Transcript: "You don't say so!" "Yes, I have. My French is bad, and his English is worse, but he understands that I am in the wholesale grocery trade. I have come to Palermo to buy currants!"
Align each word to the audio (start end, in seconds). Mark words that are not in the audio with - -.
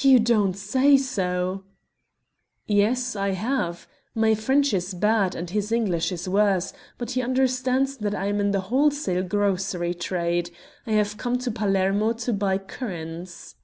"You 0.00 0.18
don't 0.18 0.56
say 0.56 0.96
so!" 0.96 1.62
"Yes, 2.66 3.14
I 3.14 3.28
have. 3.30 3.86
My 4.12 4.34
French 4.34 4.74
is 4.74 4.92
bad, 4.92 5.36
and 5.36 5.50
his 5.50 5.70
English 5.70 6.10
is 6.10 6.28
worse, 6.28 6.72
but 6.98 7.12
he 7.12 7.22
understands 7.22 7.96
that 7.98 8.12
I 8.12 8.26
am 8.26 8.40
in 8.40 8.50
the 8.50 8.62
wholesale 8.72 9.22
grocery 9.22 9.94
trade. 9.94 10.50
I 10.84 10.94
have 10.94 11.16
come 11.16 11.38
to 11.38 11.52
Palermo 11.52 12.12
to 12.14 12.32
buy 12.32 12.58
currants!" 12.58 13.54